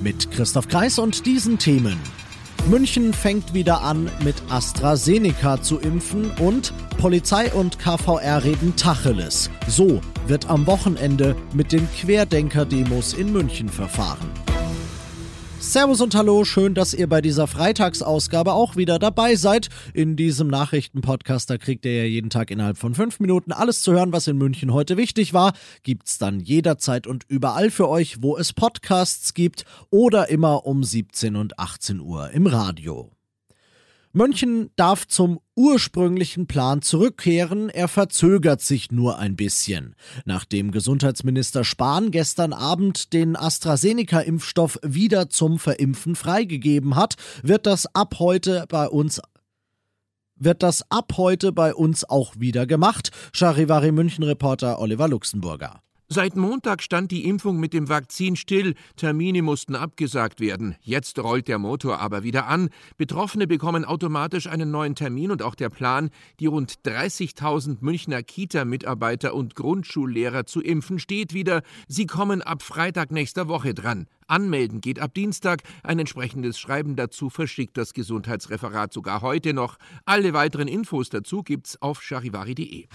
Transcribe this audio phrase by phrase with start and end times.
[0.00, 1.98] Mit Christoph Kreis und diesen Themen.
[2.68, 9.50] München fängt wieder an, mit AstraZeneca zu impfen und Polizei und KVR reden Tacheles.
[9.68, 14.28] So wird am Wochenende mit den Querdenker-Demos in München verfahren.
[15.60, 19.68] Servus und Hallo, schön, dass ihr bei dieser Freitagsausgabe auch wieder dabei seid.
[19.92, 23.92] In diesem Nachrichtenpodcast, da kriegt ihr ja jeden Tag innerhalb von fünf Minuten alles zu
[23.92, 25.52] hören, was in München heute wichtig war.
[25.82, 31.36] Gibt's dann jederzeit und überall für euch, wo es Podcasts gibt oder immer um 17
[31.36, 33.12] und 18 Uhr im Radio.
[34.12, 39.94] München darf zum ursprünglichen Plan zurückkehren, er verzögert sich nur ein bisschen.
[40.24, 48.16] Nachdem Gesundheitsminister Spahn gestern Abend den AstraZeneca-Impfstoff wieder zum Verimpfen freigegeben hat, wird das ab
[48.18, 49.20] heute bei uns
[50.42, 53.10] wird das ab heute bei uns auch wieder gemacht.
[53.34, 55.82] Charivari München Reporter Oliver Luxemburger.
[56.12, 60.74] Seit Montag stand die Impfung mit dem Vakzin still, Termine mussten abgesagt werden.
[60.80, 62.70] Jetzt rollt der Motor aber wieder an.
[62.96, 69.34] Betroffene bekommen automatisch einen neuen Termin und auch der Plan, die rund 30.000 Münchner Kita-Mitarbeiter
[69.34, 71.62] und Grundschullehrer zu impfen, steht wieder.
[71.86, 74.08] Sie kommen ab Freitag nächster Woche dran.
[74.26, 75.62] Anmelden geht ab Dienstag.
[75.84, 79.76] Ein entsprechendes Schreiben dazu verschickt das Gesundheitsreferat sogar heute noch.
[80.06, 82.88] Alle weiteren Infos dazu gibt's auf charivari.de.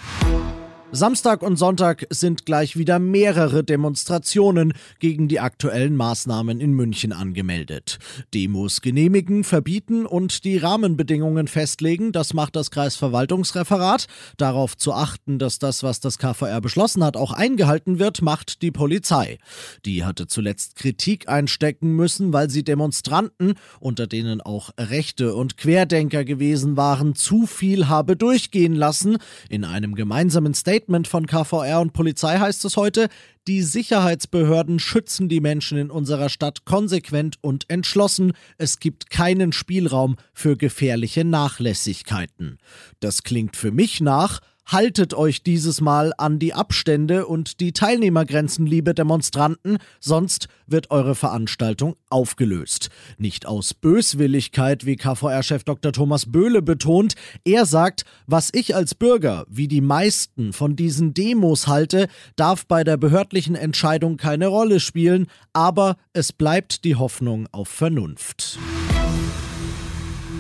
[0.96, 8.00] Samstag und Sonntag sind gleich wieder mehrere Demonstrationen gegen die aktuellen Maßnahmen in München angemeldet.
[8.34, 14.06] Demos genehmigen, verbieten und die Rahmenbedingungen festlegen, das macht das Kreisverwaltungsreferat.
[14.38, 18.72] Darauf zu achten, dass das, was das KVR beschlossen hat, auch eingehalten wird, macht die
[18.72, 19.38] Polizei.
[19.84, 26.24] Die hatte zuletzt Kritik einstecken müssen, weil sie Demonstranten, unter denen auch Rechte und Querdenker
[26.24, 29.18] gewesen waren, zu viel habe durchgehen lassen.
[29.50, 33.10] In einem gemeinsamen Statement Statement von KVR und Polizei heißt es heute,
[33.48, 38.34] die Sicherheitsbehörden schützen die Menschen in unserer Stadt konsequent und entschlossen.
[38.60, 42.60] Es gibt keinen Spielraum für gefährliche Nachlässigkeiten.
[43.00, 48.66] Das klingt für mich nach, Haltet euch dieses Mal an die Abstände und die Teilnehmergrenzen,
[48.66, 52.90] liebe Demonstranten, sonst wird eure Veranstaltung aufgelöst.
[53.20, 55.92] Nicht aus Böswilligkeit, wie KVR-Chef Dr.
[55.92, 57.14] Thomas Böhle betont.
[57.44, 62.84] Er sagt, was ich als Bürger, wie die meisten von diesen Demos halte, darf bei
[62.84, 68.58] der behördlichen Entscheidung keine Rolle spielen, aber es bleibt die Hoffnung auf Vernunft.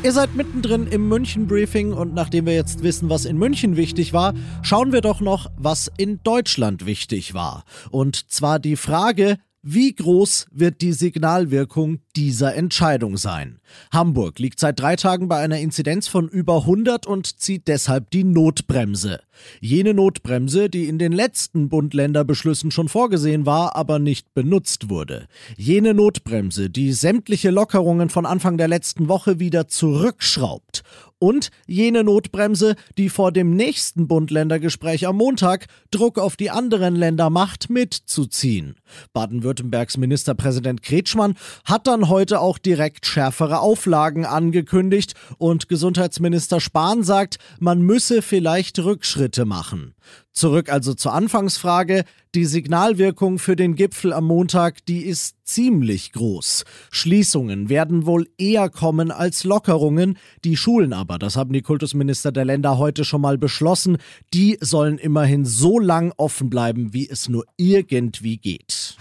[0.05, 4.35] Ihr seid mittendrin im München-Briefing und nachdem wir jetzt wissen, was in München wichtig war,
[4.61, 7.63] schauen wir doch noch, was in Deutschland wichtig war.
[7.89, 13.59] Und zwar die Frage, wie groß wird die Signalwirkung dieser Entscheidung sein?
[13.91, 18.23] Hamburg liegt seit drei Tagen bei einer Inzidenz von über 100 und zieht deshalb die
[18.23, 19.21] Notbremse.
[19.59, 25.27] Jene Notbremse, die in den letzten Bund-Länder-Beschlüssen schon vorgesehen war, aber nicht benutzt wurde.
[25.57, 30.83] Jene Notbremse, die sämtliche Lockerungen von Anfang der letzten Woche wieder zurückschraubt
[31.19, 37.29] und jene Notbremse, die vor dem nächsten Bund-Länder-Gespräch am Montag Druck auf die anderen Länder
[37.29, 38.75] macht, mitzuziehen.
[39.13, 47.37] Baden-Württembergs Ministerpräsident Kretschmann hat dann heute auch direkt schärfere Auflagen angekündigt und Gesundheitsminister Spahn sagt,
[47.59, 49.95] man müsse vielleicht Rückschritte machen.
[50.31, 52.03] Zurück also zur Anfangsfrage.
[52.35, 56.65] Die Signalwirkung für den Gipfel am Montag, die ist ziemlich groß.
[56.91, 60.17] Schließungen werden wohl eher kommen als Lockerungen.
[60.43, 63.97] Die Schulen aber, das haben die Kultusminister der Länder heute schon mal beschlossen,
[64.33, 68.97] die sollen immerhin so lang offen bleiben, wie es nur irgendwie geht.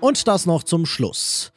[0.00, 1.52] Und das noch zum Schluss.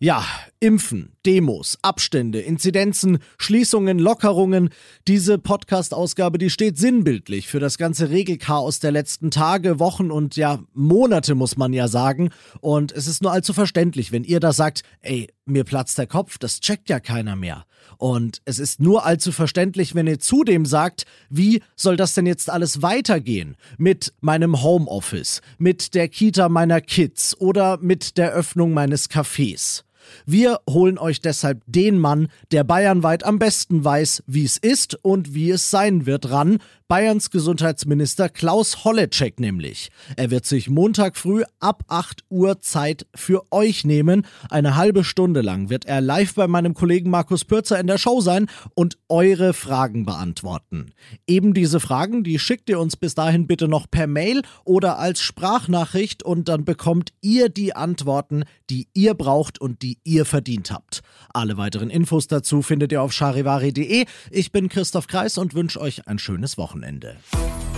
[0.00, 0.24] Ja,
[0.60, 4.70] Impfen, Demos, Abstände, Inzidenzen, Schließungen, Lockerungen.
[5.06, 10.58] Diese Podcast-Ausgabe, die steht sinnbildlich für das ganze Regelchaos der letzten Tage, Wochen und ja,
[10.74, 12.30] Monate, muss man ja sagen.
[12.60, 16.38] Und es ist nur allzu verständlich, wenn ihr da sagt, ey, mir platzt der Kopf,
[16.38, 17.64] das checkt ja keiner mehr.
[17.96, 22.50] Und es ist nur allzu verständlich, wenn ihr zudem sagt, wie soll das denn jetzt
[22.50, 23.56] alles weitergehen?
[23.76, 29.84] Mit meinem Homeoffice, mit der Kita meiner Kids oder mit der Öffnung meines Cafés.
[30.26, 35.34] Wir holen euch deshalb den Mann, der bayernweit am besten weiß, wie es ist und
[35.34, 36.58] wie es sein wird, ran.
[36.88, 39.90] Bayerns Gesundheitsminister Klaus Holleczek nämlich.
[40.16, 44.24] Er wird sich Montag früh ab 8 Uhr Zeit für euch nehmen.
[44.48, 48.22] Eine halbe Stunde lang wird er live bei meinem Kollegen Markus Pürzer in der Show
[48.22, 50.92] sein und eure Fragen beantworten.
[51.26, 55.20] Eben diese Fragen, die schickt ihr uns bis dahin bitte noch per Mail oder als
[55.20, 61.00] Sprachnachricht und dann bekommt ihr die Antworten, die ihr braucht und die ihr verdient habt.
[61.34, 64.06] Alle weiteren Infos dazu findet ihr auf charivari.de.
[64.30, 66.68] Ich bin Christoph Kreis und wünsche euch ein schönes Wochenende.
[66.68, 67.16] Wochenende.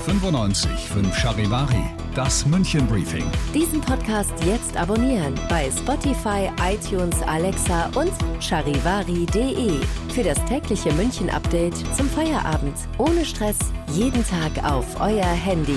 [0.05, 1.84] 95 5 Charivari,
[2.14, 3.25] das München Briefing.
[3.55, 8.12] Diesen Podcast jetzt abonnieren bei Spotify, iTunes, Alexa und
[8.43, 9.81] charivari.de.
[10.14, 12.75] Für das tägliche München Update zum Feierabend.
[12.99, 13.58] Ohne Stress,
[13.93, 15.76] jeden Tag auf euer Handy.